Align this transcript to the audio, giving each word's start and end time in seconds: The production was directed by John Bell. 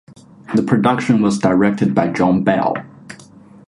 The 0.55 0.63
production 0.63 1.21
was 1.21 1.37
directed 1.37 1.93
by 1.93 2.07
John 2.07 2.43
Bell. 2.43 2.73